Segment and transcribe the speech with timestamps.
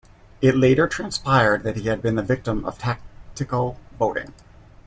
[0.41, 4.33] It later transpired that he had been the victim of tactical voting.